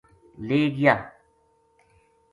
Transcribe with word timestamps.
لے 0.47 0.59
گیا 0.77 0.95